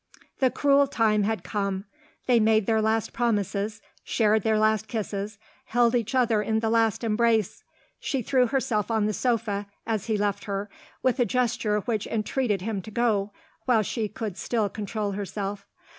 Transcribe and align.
The 0.39 0.49
cruel 0.49 0.87
time 0.87 1.21
had 1.25 1.43
come. 1.43 1.85
They 2.25 2.39
made 2.39 2.65
their 2.65 2.81
last 2.81 3.13
promises; 3.13 3.83
shared 4.03 4.41
their 4.41 4.57
last 4.57 4.87
kisses; 4.87 5.37
held 5.65 5.93
each 5.93 6.15
other 6.15 6.41
in 6.41 6.59
the 6.59 6.71
last 6.71 7.03
embrace. 7.03 7.63
She 7.99 8.23
threw 8.23 8.47
herself 8.47 8.89
on 8.89 9.05
the 9.05 9.13
sofa, 9.13 9.67
as 9.85 10.07
he 10.07 10.17
left 10.17 10.45
her 10.45 10.71
with 11.03 11.19
a 11.19 11.25
gesture 11.25 11.81
which 11.81 12.07
entreated 12.07 12.61
him 12.63 12.81
to 12.81 12.89
go, 12.89 13.31
while 13.65 13.83
she 13.83 14.07
could 14.07 14.37
still 14.39 14.69
control 14.69 15.11
herself. 15.11 15.67